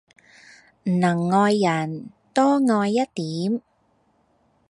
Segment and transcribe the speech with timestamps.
[0.81, 3.61] 能愛人，多愛一點。